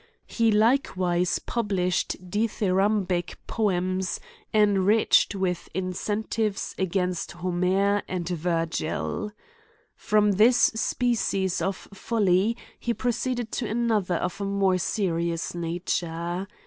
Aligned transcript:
He 0.25 0.51
like 0.51 0.97
wise 0.97 1.37
published 1.37 2.27
dithyrambic 2.31 3.35
poems, 3.45 4.19
enriched 4.51 5.35
with 5.35 5.69
invectiveis 5.75 6.73
against 6.79 7.33
Homerand 7.33 8.29
Virgil. 8.29 9.29
From 9.95 10.31
this 10.31 10.57
species 10.57 11.61
of 11.61 11.87
folly 11.93 12.57
he 12.79 12.95
proceeded 12.95 13.51
to 13.51 13.67
another 13.67 14.15
of 14.15 14.41
a 14.41 14.45
more 14.45 14.79
serious 14.79 15.53
nature. 15.53 16.47